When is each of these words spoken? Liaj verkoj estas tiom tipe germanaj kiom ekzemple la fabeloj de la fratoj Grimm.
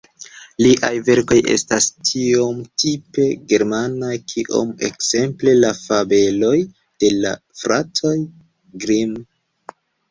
Liaj 0.65 0.89
verkoj 1.09 1.37
estas 1.55 1.87
tiom 2.11 2.63
tipe 2.83 3.27
germanaj 3.53 4.15
kiom 4.33 4.73
ekzemple 4.91 5.57
la 5.61 5.73
fabeloj 5.85 6.59
de 7.05 7.15
la 7.23 7.37
fratoj 7.63 8.17
Grimm. 8.85 9.19